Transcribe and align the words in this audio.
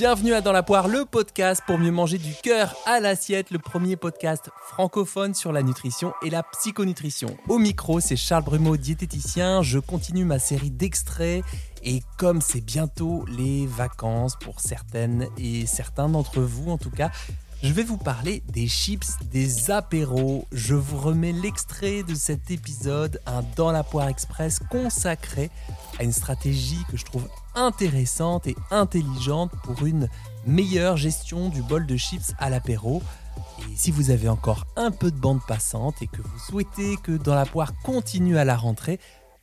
Bienvenue 0.00 0.32
à 0.32 0.40
Dans 0.40 0.52
la 0.52 0.62
poire, 0.62 0.86
le 0.86 1.04
podcast 1.04 1.60
pour 1.66 1.76
mieux 1.76 1.90
manger 1.90 2.18
du 2.18 2.32
cœur 2.32 2.76
à 2.86 3.00
l'assiette, 3.00 3.50
le 3.50 3.58
premier 3.58 3.96
podcast 3.96 4.48
francophone 4.62 5.34
sur 5.34 5.50
la 5.50 5.64
nutrition 5.64 6.12
et 6.24 6.30
la 6.30 6.44
psychonutrition. 6.44 7.36
Au 7.48 7.58
micro, 7.58 7.98
c'est 7.98 8.14
Charles 8.14 8.44
Brumeau, 8.44 8.76
diététicien. 8.76 9.60
Je 9.62 9.80
continue 9.80 10.24
ma 10.24 10.38
série 10.38 10.70
d'extraits 10.70 11.44
et 11.82 12.00
comme 12.16 12.40
c'est 12.40 12.60
bientôt 12.60 13.24
les 13.26 13.66
vacances 13.66 14.36
pour 14.36 14.60
certaines 14.60 15.26
et 15.36 15.66
certains 15.66 16.08
d'entre 16.08 16.42
vous 16.42 16.70
en 16.70 16.78
tout 16.78 16.90
cas, 16.90 17.10
je 17.62 17.72
vais 17.72 17.82
vous 17.82 17.96
parler 17.96 18.42
des 18.48 18.68
chips, 18.68 19.16
des 19.30 19.70
apéros. 19.70 20.46
Je 20.52 20.74
vous 20.74 20.98
remets 20.98 21.32
l'extrait 21.32 22.04
de 22.04 22.14
cet 22.14 22.52
épisode, 22.52 23.20
un 23.26 23.42
Dans 23.56 23.72
la 23.72 23.82
poire 23.82 24.08
express 24.08 24.60
consacré 24.70 25.50
à 25.98 26.04
une 26.04 26.12
stratégie 26.12 26.84
que 26.88 26.96
je 26.96 27.04
trouve 27.04 27.28
intéressante 27.56 28.46
et 28.46 28.54
intelligente 28.70 29.50
pour 29.64 29.84
une 29.84 30.08
meilleure 30.46 30.96
gestion 30.96 31.48
du 31.48 31.62
bol 31.62 31.84
de 31.86 31.96
chips 31.96 32.32
à 32.38 32.48
l'apéro. 32.48 33.02
Et 33.60 33.76
si 33.76 33.90
vous 33.90 34.10
avez 34.10 34.28
encore 34.28 34.64
un 34.76 34.92
peu 34.92 35.10
de 35.10 35.18
bande 35.18 35.44
passante 35.46 36.00
et 36.00 36.06
que 36.06 36.22
vous 36.22 36.38
souhaitez 36.38 36.96
que 37.02 37.12
Dans 37.12 37.34
la 37.34 37.44
poire 37.44 37.72
continue 37.82 38.38
à 38.38 38.44
la 38.44 38.56
rentrée, 38.56 39.00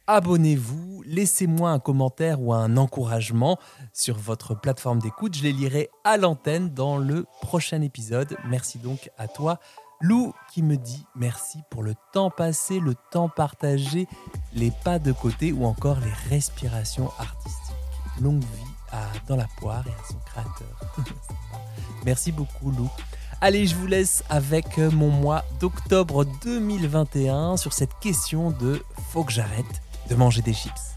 abonnez-vous, 0.07 1.03
laissez-moi 1.05 1.71
un 1.71 1.79
commentaire 1.79 2.41
ou 2.41 2.53
un 2.53 2.77
encouragement 2.77 3.57
sur 3.93 4.17
votre 4.17 4.55
plateforme 4.55 4.99
d'écoute. 4.99 5.35
Je 5.35 5.43
les 5.43 5.53
lirai 5.53 5.89
à 6.03 6.17
l'antenne 6.17 6.69
dans 6.69 6.97
le 6.97 7.25
prochain 7.41 7.81
épisode. 7.81 8.37
Merci 8.47 8.77
donc 8.79 9.09
à 9.17 9.27
toi. 9.27 9.59
Lou 10.01 10.33
qui 10.51 10.61
me 10.61 10.75
dit 10.75 11.05
merci 11.15 11.59
pour 11.71 11.81
le 11.81 11.93
temps 12.11 12.29
passé, 12.29 12.79
le 12.79 12.95
temps 13.11 13.29
partagé, 13.29 14.07
les 14.53 14.71
pas 14.83 14.99
de 14.99 15.11
côté 15.11 15.51
ou 15.53 15.65
encore 15.65 15.99
les 15.99 16.29
respirations 16.29 17.09
artistiques. 17.17 17.75
Longue 18.21 18.41
vie 18.41 18.71
à 18.91 19.05
Dans 19.27 19.35
la 19.35 19.47
poire 19.57 19.83
et 19.87 19.91
à 19.91 20.07
son 20.07 20.19
créateur. 20.25 21.05
merci 22.05 22.31
beaucoup 22.31 22.71
Lou. 22.71 22.89
Allez, 23.41 23.67
je 23.67 23.75
vous 23.75 23.87
laisse 23.87 24.23
avec 24.29 24.77
mon 24.77 25.09
mois 25.09 25.43
d'octobre 25.59 26.25
2021 26.43 27.57
sur 27.57 27.73
cette 27.73 27.97
question 27.99 28.51
de 28.51 28.81
faut 29.11 29.23
que 29.23 29.31
j'arrête 29.31 29.84
de 30.09 30.15
manger 30.15 30.41
des 30.41 30.53
chips. 30.53 30.95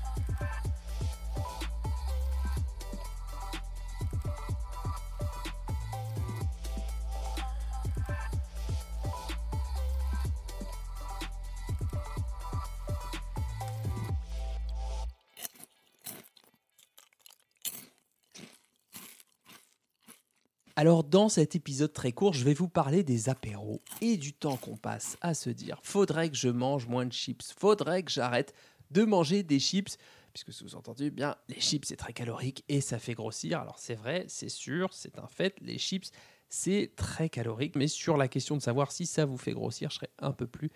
Alors 20.79 21.03
dans 21.03 21.29
cet 21.29 21.57
épisode 21.57 21.93
très 21.93 22.13
court, 22.13 22.35
je 22.35 22.45
vais 22.45 22.55
vous 22.55 22.69
parler 22.69 23.03
des 23.03 23.29
apéros 23.29 23.83
et 24.01 24.17
du 24.17 24.33
temps 24.33 24.57
qu'on 24.57 24.77
passe 24.77 25.17
à 25.21 25.35
se 25.35 25.51
dire 25.51 25.81
faudrait 25.83 26.31
que 26.31 26.37
je 26.37 26.49
mange 26.49 26.87
moins 26.87 27.05
de 27.05 27.13
chips, 27.13 27.53
faudrait 27.59 28.05
que 28.05 28.13
j'arrête 28.13 28.55
de 28.91 29.05
manger 29.05 29.43
des 29.43 29.59
chips, 29.59 29.97
puisque 30.33 30.53
sous-entendu, 30.53 31.11
bien, 31.11 31.37
les 31.49 31.61
chips 31.61 31.87
c'est 31.87 31.97
très 31.97 32.13
calorique 32.13 32.65
et 32.69 32.81
ça 32.81 32.99
fait 32.99 33.15
grossir. 33.15 33.61
Alors 33.61 33.79
c'est 33.79 33.95
vrai, 33.95 34.25
c'est 34.29 34.49
sûr, 34.49 34.93
c'est 34.93 35.19
un 35.19 35.27
fait, 35.27 35.57
les 35.61 35.79
chips 35.79 36.11
c'est 36.49 36.93
très 36.97 37.29
calorique, 37.29 37.77
mais 37.77 37.89
sur 37.89 38.17
la 38.17 38.29
question 38.29 38.57
de 38.57 38.63
savoir 38.63 38.91
si 38.91 39.07
ça 39.07 39.25
vous 39.27 39.37
fait 39.37 39.53
grossir, 39.53 39.91
je 39.91 39.97
serais 39.97 40.11
un 40.19 40.33
peu 40.33 40.47
plus 40.47 40.71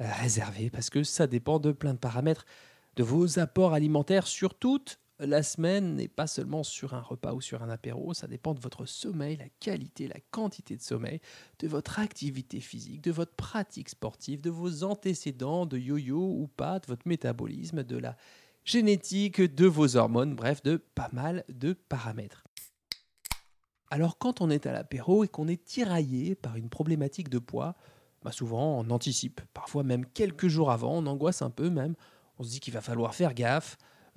euh, 0.00 0.06
réservé. 0.20 0.70
Parce 0.70 0.90
que 0.90 1.02
ça 1.02 1.26
dépend 1.26 1.58
de 1.58 1.72
plein 1.72 1.92
de 1.92 1.98
paramètres, 1.98 2.46
de 2.96 3.02
vos 3.02 3.38
apports 3.38 3.74
alimentaires 3.74 4.26
sur 4.26 4.54
toute 4.54 4.98
la 5.26 5.42
semaine 5.42 5.96
n'est 5.96 6.08
pas 6.08 6.26
seulement 6.26 6.62
sur 6.62 6.94
un 6.94 7.00
repas 7.00 7.32
ou 7.32 7.40
sur 7.40 7.62
un 7.62 7.70
apéro, 7.70 8.14
ça 8.14 8.26
dépend 8.26 8.54
de 8.54 8.60
votre 8.60 8.86
sommeil, 8.86 9.36
la 9.36 9.48
qualité, 9.60 10.08
la 10.08 10.20
quantité 10.30 10.76
de 10.76 10.82
sommeil, 10.82 11.20
de 11.60 11.68
votre 11.68 11.98
activité 11.98 12.60
physique, 12.60 13.00
de 13.02 13.12
votre 13.12 13.34
pratique 13.34 13.88
sportive, 13.88 14.40
de 14.40 14.50
vos 14.50 14.84
antécédents 14.84 15.66
de 15.66 15.78
yo-yo 15.78 16.18
ou 16.18 16.48
pas, 16.48 16.78
de 16.78 16.86
votre 16.86 17.06
métabolisme, 17.06 17.84
de 17.84 17.96
la 17.96 18.16
génétique, 18.64 19.40
de 19.40 19.66
vos 19.66 19.96
hormones, 19.96 20.34
bref, 20.34 20.62
de 20.62 20.76
pas 20.76 21.10
mal 21.12 21.44
de 21.48 21.72
paramètres. 21.72 22.44
Alors 23.90 24.18
quand 24.18 24.40
on 24.40 24.50
est 24.50 24.66
à 24.66 24.72
l'apéro 24.72 25.24
et 25.24 25.28
qu'on 25.28 25.48
est 25.48 25.64
tiraillé 25.64 26.34
par 26.34 26.56
une 26.56 26.70
problématique 26.70 27.28
de 27.28 27.38
poids, 27.38 27.76
bah 28.22 28.32
souvent 28.32 28.78
on 28.78 28.90
anticipe, 28.90 29.40
parfois 29.52 29.82
même 29.82 30.06
quelques 30.06 30.48
jours 30.48 30.70
avant, 30.70 30.96
on 30.96 31.06
angoisse 31.06 31.42
un 31.42 31.50
peu 31.50 31.68
même, 31.70 31.94
on 32.38 32.42
se 32.42 32.50
dit 32.50 32.60
qu'il 32.60 32.72
va 32.72 32.80
falloir 32.80 33.14
faire 33.14 33.34
gaffe, 33.34 33.76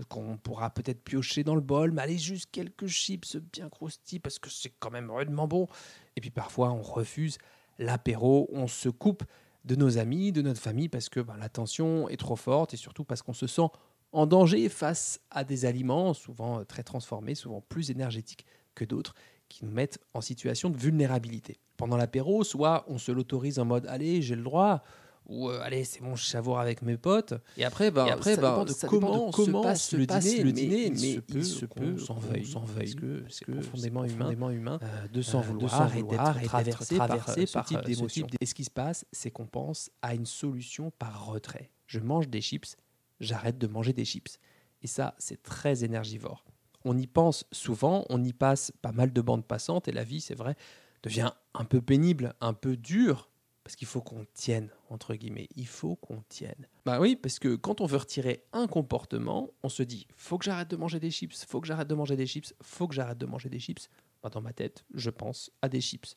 qu'on 0.09 0.37
pourra 0.37 0.69
peut-être 0.69 1.03
piocher 1.03 1.43
dans 1.43 1.55
le 1.55 1.61
bol, 1.61 1.91
mais 1.91 2.01
allez, 2.01 2.17
juste 2.17 2.49
quelques 2.51 2.87
chips 2.87 3.37
bien 3.37 3.69
croustilles 3.69 4.19
parce 4.19 4.39
que 4.39 4.49
c'est 4.49 4.73
quand 4.79 4.91
même 4.91 5.09
rudement 5.09 5.47
bon. 5.47 5.67
Et 6.15 6.21
puis 6.21 6.31
parfois, 6.31 6.71
on 6.71 6.81
refuse 6.81 7.37
l'apéro, 7.79 8.49
on 8.51 8.67
se 8.67 8.89
coupe 8.89 9.23
de 9.63 9.75
nos 9.75 9.97
amis, 9.97 10.31
de 10.31 10.41
notre 10.41 10.61
famille 10.61 10.89
parce 10.89 11.09
que 11.09 11.19
ben, 11.19 11.37
la 11.37 11.49
tension 11.49 12.07
est 12.09 12.17
trop 12.17 12.35
forte 12.35 12.73
et 12.73 12.77
surtout 12.77 13.03
parce 13.03 13.21
qu'on 13.21 13.33
se 13.33 13.47
sent 13.47 13.67
en 14.11 14.27
danger 14.27 14.69
face 14.69 15.19
à 15.31 15.43
des 15.43 15.65
aliments 15.65 16.13
souvent 16.13 16.63
très 16.63 16.83
transformés, 16.83 17.35
souvent 17.35 17.61
plus 17.61 17.89
énergétiques 17.89 18.45
que 18.75 18.85
d'autres, 18.85 19.15
qui 19.49 19.65
nous 19.65 19.71
mettent 19.71 19.99
en 20.13 20.21
situation 20.21 20.69
de 20.69 20.77
vulnérabilité. 20.77 21.59
Pendant 21.77 21.97
l'apéro, 21.97 22.43
soit 22.43 22.85
on 22.87 22.97
se 22.97 23.11
l'autorise 23.11 23.59
en 23.59 23.65
mode 23.65 23.85
allez, 23.87 24.21
j'ai 24.21 24.35
le 24.35 24.43
droit, 24.43 24.83
ou 25.27 25.49
euh, 25.49 25.59
allez 25.61 25.83
c'est 25.83 26.01
bon 26.01 26.15
je 26.15 26.25
savoure 26.25 26.59
avec 26.59 26.81
mes 26.81 26.97
potes 26.97 27.33
et 27.57 27.65
après 27.65 27.91
bah, 27.91 28.05
après 28.11 28.35
ça 28.35 28.41
bah, 28.41 28.51
dépend 28.51 28.65
de 28.65 28.71
ça 28.71 28.87
comment, 28.87 29.11
dépend 29.11 29.29
de 29.29 29.31
comment 29.35 29.61
se 29.63 29.67
passe 29.67 29.83
se 29.89 29.95
le 29.97 30.05
passe 30.05 30.23
dîner, 30.25 30.37
le 30.43 30.45
mais 30.45 30.51
dîner, 30.53 30.85
il 30.85 30.91
mais 30.91 31.13
se 31.15 31.19
peut 31.19 31.37
il 31.39 31.45
se 31.45 31.65
peut 31.65 31.97
s'en 31.97 32.13
veuille, 32.15 32.45
s'en 32.45 32.61
parce 32.61 32.93
que 32.95 33.23
c'est 33.29 33.45
que 33.45 33.51
profondément 33.53 34.03
profondément 34.03 34.49
humain 34.51 34.79
euh, 34.81 35.07
de 35.07 35.21
s'en 35.21 35.39
euh, 35.39 35.41
de 35.41 35.47
vouloir, 35.47 35.71
s'en 35.89 35.97
et 35.97 36.01
vouloir 36.01 36.33
d'être 36.33 36.43
et 36.43 36.45
traversé 36.47 36.95
d'être 36.95 36.97
par, 36.97 37.07
traversé 37.07 37.45
ce 37.45 37.53
par 37.53 37.65
type 37.65 37.79
ce 37.81 37.85
d'émotion. 37.85 38.25
type 38.27 38.31
d- 38.31 38.37
Et 38.41 38.45
ce 38.45 38.53
qui 38.53 38.63
se 38.63 38.71
passe, 38.71 39.05
c'est 39.11 39.31
qu'on 39.31 39.47
pense 39.47 39.89
à 40.01 40.13
une 40.15 40.25
solution 40.25 40.91
par 40.91 41.25
retrait. 41.25 41.71
Je 41.87 41.99
mange 41.99 42.27
des 42.27 42.41
chips, 42.41 42.75
j'arrête 43.19 43.57
de 43.57 43.67
manger 43.67 43.93
des 43.93 44.05
chips. 44.05 44.37
Et 44.81 44.87
ça, 44.87 45.15
c'est 45.17 45.41
très 45.41 45.83
énergivore. 45.83 46.45
On 46.83 46.95
y 46.97 47.07
pense 47.07 47.45
souvent, 47.51 48.05
on 48.09 48.23
y 48.23 48.33
passe 48.33 48.71
pas 48.83 48.91
mal 48.91 49.11
de 49.11 49.21
bandes 49.21 49.45
passantes, 49.45 49.87
et 49.87 49.91
la 49.91 50.03
vie, 50.03 50.21
c'est 50.21 50.35
vrai, 50.35 50.55
devient 51.01 51.31
un 51.55 51.65
peu 51.65 51.81
pénible, 51.81 52.35
un 52.41 52.53
peu 52.53 52.77
dure, 52.77 53.29
parce 53.65 53.75
qu'il 53.75 53.87
faut 53.87 53.99
qu'on 53.99 54.27
tienne, 54.35 54.69
entre 54.91 55.15
guillemets. 55.15 55.49
Il 55.55 55.65
faut 55.65 55.95
qu'on 55.95 56.21
tienne. 56.29 56.67
Bah 56.85 56.99
oui, 56.99 57.15
parce 57.15 57.39
que 57.39 57.55
quand 57.55 57.81
on 57.81 57.87
veut 57.87 57.97
retirer 57.97 58.45
un 58.53 58.67
comportement, 58.67 59.49
on 59.63 59.69
se 59.69 59.81
dit 59.81 60.05
faut 60.15 60.37
que 60.37 60.45
j'arrête 60.45 60.69
de 60.69 60.75
manger 60.75 60.99
des 60.99 61.09
chips, 61.09 61.43
faut 61.47 61.59
que 61.59 61.67
j'arrête 61.67 61.87
de 61.87 61.95
manger 61.95 62.15
des 62.15 62.27
chips, 62.27 62.53
faut 62.61 62.87
que 62.87 62.93
j'arrête 62.93 63.17
de 63.17 63.25
manger 63.25 63.49
des 63.49 63.59
chips. 63.59 63.89
Bah, 64.21 64.29
dans 64.29 64.39
ma 64.39 64.53
tête, 64.53 64.85
je 64.93 65.09
pense 65.09 65.49
à 65.63 65.67
des 65.67 65.81
chips. 65.81 66.15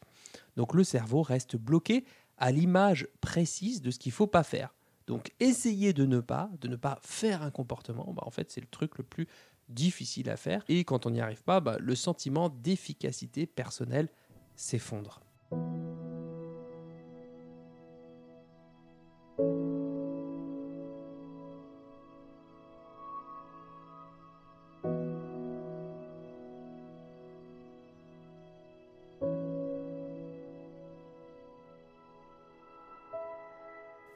Donc 0.56 0.74
le 0.74 0.84
cerveau 0.84 1.22
reste 1.22 1.56
bloqué 1.56 2.04
à 2.36 2.52
l'image 2.52 3.08
précise 3.22 3.80
de 3.80 3.90
ce 3.90 3.98
qu'il 3.98 4.12
faut 4.12 4.26
pas 4.26 4.42
faire. 4.42 4.74
Donc 5.06 5.32
essayer 5.40 5.94
de 5.94 6.04
ne 6.04 6.20
pas, 6.20 6.50
de 6.60 6.68
ne 6.68 6.76
pas 6.76 7.00
faire 7.02 7.42
un 7.42 7.50
comportement, 7.50 8.12
bah, 8.12 8.24
en 8.26 8.30
fait 8.30 8.50
c'est 8.50 8.60
le 8.60 8.66
truc 8.66 8.98
le 8.98 9.04
plus 9.04 9.26
difficile 9.70 10.28
à 10.28 10.36
faire. 10.36 10.64
Et 10.68 10.84
quand 10.84 11.06
on 11.06 11.10
n'y 11.10 11.22
arrive 11.22 11.42
pas, 11.42 11.60
bah, 11.60 11.78
le 11.80 11.94
sentiment 11.94 12.50
d'efficacité 12.50 13.46
personnelle 13.46 14.10
s'effondre. 14.54 15.22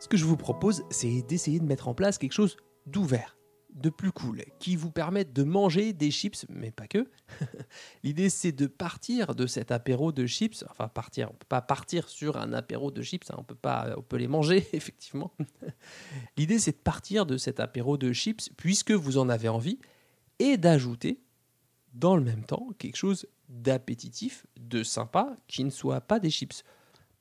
Ce 0.03 0.09
que 0.09 0.17
je 0.17 0.25
vous 0.25 0.37
propose, 0.37 0.83
c'est 0.91 1.23
d'essayer 1.23 1.61
de 1.61 1.65
mettre 1.65 1.87
en 1.87 1.95
place 1.95 2.19
quelque 2.19 2.33
chose 2.33 2.57
d'ouvert, 2.87 3.39
de 3.73 3.89
plus 3.89 4.11
cool, 4.11 4.43
qui 4.59 4.75
vous 4.75 4.91
permette 4.91 5.33
de 5.33 5.45
manger 5.45 5.93
des 5.93 6.11
chips, 6.11 6.45
mais 6.49 6.73
pas 6.73 6.89
que. 6.89 7.09
L'idée, 8.03 8.29
c'est 8.29 8.51
de 8.51 8.67
partir 8.67 9.37
de 9.37 9.47
cet 9.47 9.71
apéro 9.71 10.11
de 10.11 10.27
chips. 10.27 10.65
Enfin, 10.69 10.89
partir, 10.89 11.31
on 11.31 11.35
peut 11.35 11.47
pas 11.49 11.63
partir 11.63 12.09
sur 12.09 12.37
un 12.37 12.53
apéro 12.53 12.91
de 12.91 13.01
chips, 13.01 13.31
hein, 13.31 13.37
on 13.39 13.45
peut 13.45 13.55
pas, 13.55 13.95
on 13.97 14.03
peut 14.03 14.17
les 14.17 14.27
manger, 14.27 14.67
effectivement. 14.73 15.37
L'idée, 16.37 16.59
c'est 16.59 16.73
de 16.73 16.83
partir 16.83 17.25
de 17.25 17.37
cet 17.37 17.61
apéro 17.61 17.97
de 17.97 18.13
chips, 18.13 18.51
puisque 18.57 18.91
vous 18.91 19.19
en 19.19 19.29
avez 19.29 19.49
envie, 19.49 19.79
et 20.41 20.57
d'ajouter, 20.57 21.23
dans 21.95 22.17
le 22.17 22.25
même 22.25 22.45
temps, 22.45 22.71
quelque 22.77 22.97
chose 22.97 23.29
d'appétitif, 23.49 24.49
de 24.59 24.83
sympa, 24.83 25.37
qui 25.47 25.63
ne 25.63 25.71
soit 25.71 26.01
pas 26.01 26.19
des 26.19 26.31
chips. 26.31 26.65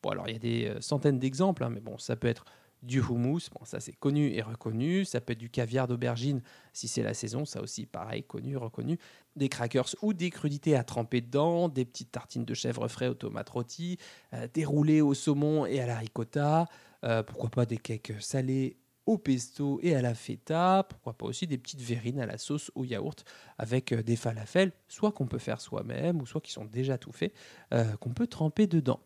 Bon, 0.02 0.10
alors 0.10 0.28
il 0.28 0.34
y 0.34 0.36
a 0.36 0.40
des 0.40 0.66
euh, 0.66 0.82
centaines 0.82 1.20
d'exemples, 1.20 1.64
hein, 1.64 1.70
mais 1.70 1.80
bon, 1.80 2.00
ça 2.00 2.16
peut 2.16 2.28
être 2.28 2.44
du 2.82 3.00
houmous, 3.00 3.42
bon, 3.54 3.64
ça 3.64 3.80
c'est 3.80 3.94
connu 3.94 4.34
et 4.34 4.42
reconnu. 4.42 5.06
Ça 5.06 5.22
peut 5.22 5.34
être 5.34 5.40
du 5.40 5.50
caviar 5.50 5.88
d'aubergine 5.88 6.42
si 6.74 6.88
c'est 6.88 7.04
la 7.04 7.14
saison, 7.14 7.46
ça 7.46 7.62
aussi 7.62 7.86
pareil, 7.86 8.24
connu, 8.24 8.58
reconnu. 8.58 8.98
Des 9.36 9.50
crackers 9.50 9.96
ou 10.02 10.14
des 10.14 10.30
crudités 10.30 10.76
à 10.76 10.84
tremper 10.84 11.22
dedans, 11.22 11.70
des 11.70 11.86
petites 11.86 12.12
tartines 12.12 12.46
de 12.46 12.54
chèvre 12.54 12.88
frais 12.88 13.08
aux 13.08 13.14
tomates 13.14 13.50
rôties, 13.50 13.98
euh, 14.34 14.48
des 14.54 14.66
roulés 14.66 15.02
au 15.02 15.14
saumon 15.14 15.66
et 15.66 15.80
à 15.80 15.86
la 15.86 15.98
ricotta, 15.98 16.68
euh, 17.04 17.24
pourquoi 17.24 17.50
pas 17.50 17.66
des 17.66 17.78
cakes 17.78 18.14
salés 18.20 18.78
au 19.06 19.18
pesto 19.18 19.80
et 19.82 19.96
à 19.96 20.02
la 20.02 20.14
feta, 20.14 20.86
pourquoi 20.88 21.14
pas 21.14 21.26
aussi 21.26 21.48
des 21.48 21.58
petites 21.58 21.82
verrines 21.82 22.20
à 22.20 22.26
la 22.26 22.38
sauce 22.38 22.72
au 22.76 22.86
yaourt 22.86 23.26
avec 23.58 23.92
euh, 23.92 24.04
des 24.04 24.16
falafels, 24.16 24.72
soit 24.88 25.12
qu'on 25.12 25.28
peut 25.28 25.40
faire 25.40 25.60
soi-même 25.60 26.22
ou 26.22 26.26
soit 26.26 26.42
qui 26.42 26.52
sont 26.52 26.66
déjà 26.66 26.98
tout 26.98 27.12
faits, 27.12 27.34
euh, 27.74 27.96
qu'on 27.98 28.12
peut 28.12 28.28
tremper 28.28 28.68
dedans. 28.68 29.00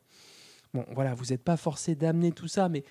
Bon, 0.74 0.86
voilà, 0.92 1.14
vous 1.14 1.26
n'êtes 1.26 1.44
pas 1.44 1.58
forcé 1.58 1.96
d'amener 1.96 2.34
tout 2.34 2.50
ça, 2.50 2.68
mais 2.68 2.84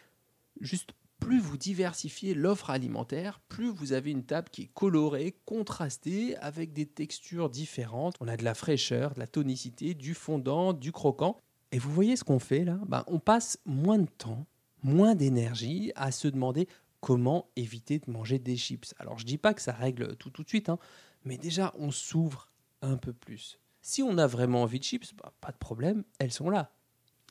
juste 0.65 0.91
plus 1.21 1.41
vous 1.41 1.57
diversifiez 1.57 2.35
l'offre 2.35 2.71
alimentaire, 2.71 3.41
plus 3.49 3.71
vous 3.71 3.93
avez 3.93 4.11
une 4.11 4.25
table 4.25 4.49
qui 4.51 4.63
est 4.63 4.71
colorée, 4.75 5.37
contrastée, 5.47 6.37
avec 6.37 6.73
des 6.73 6.87
textures 6.87 7.49
différentes. 7.49 8.17
On 8.21 8.29
a 8.29 8.37
de 8.37 8.45
la 8.45 8.55
fraîcheur, 8.55 9.15
de 9.15 9.21
la 9.21 9.27
tonicité, 9.27 9.95
du 9.95 10.13
fondant, 10.13 10.73
du 10.73 10.93
croquant. 10.93 11.39
Et 11.73 11.79
vous 11.79 11.91
voyez 11.93 12.17
ce 12.17 12.25
qu'on 12.25 12.39
fait 12.39 12.65
là? 12.65 12.79
Ben, 12.87 13.05
On 13.07 13.19
passe 13.19 13.59
moins 13.65 13.99
de 13.99 14.09
temps, 14.19 14.47
moins 14.83 15.15
d'énergie 15.15 15.93
à 15.97 16.13
se 16.13 16.29
demander 16.29 16.69
comment 17.01 17.49
éviter 17.57 17.99
de 17.99 18.11
manger 18.11 18.39
des 18.39 18.57
chips. 18.57 18.95
Alors 18.99 19.19
je 19.19 19.27
dis 19.27 19.39
pas 19.39 19.55
que 19.55 19.61
ça 19.61 19.73
règle 19.73 20.17
tout 20.17 20.31
tout 20.31 20.43
de 20.43 20.49
suite, 20.49 20.69
hein, 20.69 20.79
mais 21.25 21.37
déjà 21.37 21.75
on 21.79 21.91
s'ouvre 21.91 22.51
un 22.83 22.97
peu 22.97 23.13
plus. 23.13 23.59
Si 23.83 24.03
on 24.03 24.17
a 24.19 24.27
vraiment 24.27 24.63
envie 24.63 24.79
de 24.79 24.85
chips, 24.85 25.15
bah, 25.15 25.33
pas 25.41 25.53
de 25.53 25.59
problème, 25.59 26.05
elles 26.19 26.33
sont 26.33 26.49
là. 26.49 26.71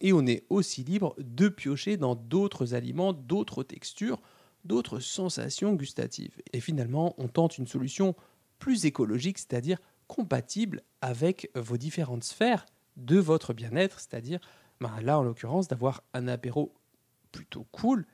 Et 0.01 0.13
on 0.13 0.25
est 0.25 0.43
aussi 0.49 0.83
libre 0.83 1.15
de 1.19 1.49
piocher 1.49 1.97
dans 1.97 2.15
d'autres 2.15 2.73
aliments, 2.73 3.13
d'autres 3.13 3.63
textures, 3.63 4.21
d'autres 4.65 4.99
sensations 4.99 5.73
gustatives. 5.73 6.35
Et 6.51 6.59
finalement, 6.59 7.15
on 7.17 7.27
tente 7.27 7.57
une 7.57 7.67
solution 7.67 8.15
plus 8.59 8.85
écologique, 8.85 9.37
c'est-à-dire 9.37 9.79
compatible 10.07 10.81
avec 11.01 11.49
vos 11.55 11.77
différentes 11.77 12.23
sphères 12.23 12.65
de 12.97 13.17
votre 13.17 13.53
bien-être, 13.53 13.99
c'est-à-dire 13.99 14.39
bah, 14.79 14.93
là 15.01 15.19
en 15.19 15.23
l'occurrence 15.23 15.67
d'avoir 15.67 16.03
un 16.13 16.27
apéro 16.27 16.73
plutôt 17.31 17.65
cool 17.71 18.05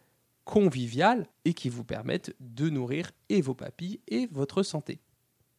convivial 0.46 1.28
et 1.46 1.54
qui 1.54 1.70
vous 1.70 1.84
permettent 1.84 2.36
de 2.40 2.70
nourrir 2.70 3.12
et 3.30 3.42
vos 3.42 3.54
papilles 3.54 4.00
et 4.08 4.28
votre 4.32 4.64
santé. 4.64 5.00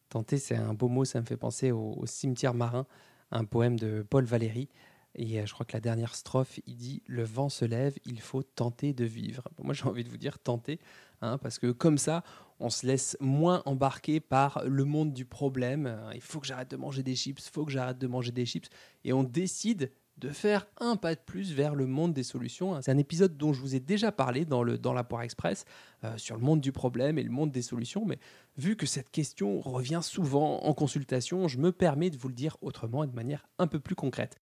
Tenter, 0.09 0.37
c'est 0.37 0.57
un 0.57 0.73
beau 0.73 0.89
mot, 0.89 1.05
ça 1.05 1.21
me 1.21 1.25
fait 1.25 1.37
penser 1.37 1.71
au, 1.71 2.05
cimetière 2.05 2.53
marin, 2.53 2.85
un 3.31 3.45
poème 3.45 3.79
de 3.79 4.05
Paul 4.09 4.25
Valéry. 4.25 4.67
Et 5.15 5.39
euh, 5.39 5.45
je 5.45 5.53
crois 5.53 5.65
que 5.65 5.73
la 5.73 5.81
dernière 5.81 6.15
strophe, 6.15 6.59
il 6.67 6.75
dit 6.75 7.03
Le 7.05 7.23
vent 7.23 7.49
se 7.49 7.65
lève, 7.65 7.97
il 8.05 8.21
faut 8.21 8.43
tenter 8.43 8.93
de 8.93 9.05
vivre. 9.05 9.43
moi, 9.61 9.73
j'ai 9.73 9.85
envie 9.85 10.03
de 10.03 10.09
vous 10.09 10.17
dire 10.17 10.39
tenter, 10.39 10.79
hein, 11.21 11.37
parce 11.37 11.59
que 11.59 11.71
comme 11.71 11.97
ça, 11.97 12.23
on 12.59 12.69
se 12.69 12.85
laisse 12.85 13.17
moins 13.19 13.63
embarquer 13.65 14.19
par 14.19 14.63
le 14.65 14.85
monde 14.85 15.13
du 15.13 15.25
problème. 15.25 15.99
Il 16.13 16.21
faut 16.21 16.39
que 16.39 16.47
j'arrête 16.47 16.71
de 16.71 16.77
manger 16.77 17.03
des 17.03 17.15
chips, 17.15 17.43
il 17.45 17.51
faut 17.51 17.65
que 17.65 17.71
j'arrête 17.71 17.97
de 17.97 18.07
manger 18.07 18.31
des 18.31 18.45
chips. 18.45 18.69
Et 19.03 19.13
on 19.13 19.23
décide 19.23 19.91
de 20.21 20.29
faire 20.29 20.67
un 20.79 20.95
pas 20.95 21.15
de 21.15 21.19
plus 21.19 21.53
vers 21.53 21.73
le 21.73 21.87
monde 21.87 22.13
des 22.13 22.23
solutions. 22.23 22.79
C'est 22.81 22.91
un 22.91 22.97
épisode 22.97 23.37
dont 23.37 23.53
je 23.53 23.59
vous 23.59 23.75
ai 23.75 23.79
déjà 23.79 24.11
parlé 24.11 24.45
dans, 24.45 24.61
le, 24.61 24.77
dans 24.77 24.93
la 24.93 25.03
Poire 25.03 25.23
Express 25.23 25.65
euh, 26.03 26.15
sur 26.17 26.35
le 26.35 26.43
monde 26.43 26.61
du 26.61 26.71
problème 26.71 27.17
et 27.17 27.23
le 27.23 27.31
monde 27.31 27.51
des 27.51 27.63
solutions, 27.63 28.05
mais 28.05 28.19
vu 28.57 28.75
que 28.75 28.85
cette 28.85 29.09
question 29.09 29.59
revient 29.59 30.01
souvent 30.03 30.63
en 30.63 30.73
consultation, 30.73 31.47
je 31.47 31.57
me 31.57 31.71
permets 31.71 32.11
de 32.11 32.17
vous 32.17 32.27
le 32.27 32.35
dire 32.35 32.57
autrement 32.61 33.03
et 33.03 33.07
de 33.07 33.15
manière 33.15 33.47
un 33.57 33.67
peu 33.67 33.79
plus 33.79 33.95
concrète. 33.95 34.39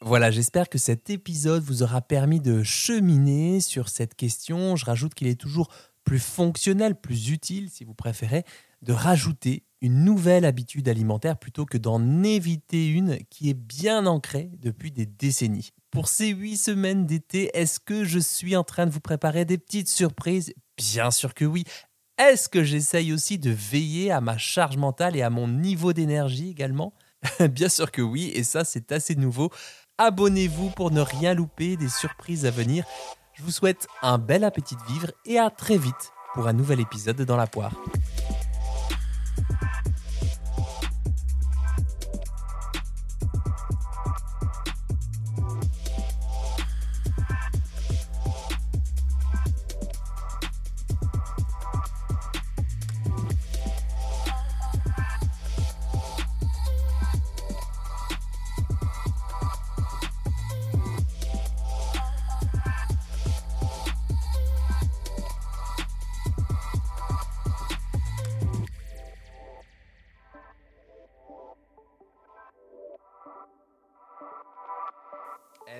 Voilà, 0.00 0.30
j'espère 0.30 0.68
que 0.68 0.78
cet 0.78 1.10
épisode 1.10 1.62
vous 1.62 1.82
aura 1.82 2.00
permis 2.00 2.40
de 2.40 2.62
cheminer 2.62 3.60
sur 3.60 3.88
cette 3.88 4.14
question. 4.14 4.76
Je 4.76 4.84
rajoute 4.84 5.12
qu'il 5.14 5.26
est 5.26 5.40
toujours 5.40 5.68
plus 6.04 6.20
fonctionnel, 6.20 6.94
plus 6.94 7.30
utile, 7.30 7.68
si 7.68 7.84
vous 7.84 7.94
préférez, 7.94 8.44
de 8.82 8.92
rajouter 8.92 9.64
une 9.80 10.04
nouvelle 10.04 10.44
habitude 10.44 10.88
alimentaire 10.88 11.36
plutôt 11.36 11.66
que 11.66 11.78
d'en 11.78 12.22
éviter 12.22 12.88
une 12.88 13.18
qui 13.28 13.50
est 13.50 13.54
bien 13.54 14.06
ancrée 14.06 14.50
depuis 14.60 14.92
des 14.92 15.04
décennies. 15.06 15.70
Pour 15.90 16.08
ces 16.08 16.28
huit 16.28 16.56
semaines 16.56 17.04
d'été, 17.04 17.50
est-ce 17.54 17.80
que 17.80 18.04
je 18.04 18.18
suis 18.20 18.54
en 18.56 18.64
train 18.64 18.86
de 18.86 18.90
vous 18.90 19.00
préparer 19.00 19.44
des 19.44 19.58
petites 19.58 19.88
surprises? 19.88 20.54
Bien 20.76 21.10
sûr 21.10 21.34
que 21.34 21.44
oui. 21.44 21.64
Est-ce 22.18 22.48
que 22.48 22.62
j'essaye 22.62 23.12
aussi 23.12 23.38
de 23.38 23.50
veiller 23.50 24.10
à 24.12 24.20
ma 24.20 24.38
charge 24.38 24.76
mentale 24.76 25.16
et 25.16 25.22
à 25.22 25.30
mon 25.30 25.48
niveau 25.48 25.92
d'énergie 25.92 26.50
également? 26.50 26.94
Bien 27.50 27.68
sûr 27.68 27.90
que 27.90 28.02
oui, 28.02 28.30
et 28.34 28.44
ça 28.44 28.64
c'est 28.64 28.92
assez 28.92 29.14
nouveau. 29.16 29.50
Abonnez-vous 30.00 30.70
pour 30.70 30.92
ne 30.92 31.00
rien 31.00 31.34
louper 31.34 31.76
des 31.76 31.88
surprises 31.88 32.46
à 32.46 32.52
venir. 32.52 32.84
Je 33.34 33.42
vous 33.42 33.50
souhaite 33.50 33.88
un 34.00 34.16
bel 34.16 34.44
appétit 34.44 34.76
de 34.76 34.92
vivre 34.92 35.10
et 35.26 35.40
à 35.40 35.50
très 35.50 35.76
vite 35.76 36.12
pour 36.34 36.46
un 36.46 36.52
nouvel 36.52 36.78
épisode 36.78 37.20
dans 37.22 37.36
la 37.36 37.48
poire. 37.48 37.72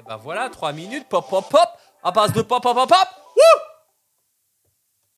Ben 0.09 0.17
voilà, 0.17 0.49
3 0.49 0.73
minutes, 0.73 1.07
pop, 1.07 1.29
pop, 1.29 1.45
pop, 1.51 1.69
à 2.03 2.11
base 2.11 2.33
de 2.33 2.41
pop, 2.41 2.63
pop, 2.63 2.75
pop, 2.75 2.89
pop. 2.89 3.09